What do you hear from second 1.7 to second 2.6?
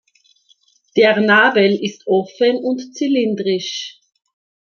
ist offen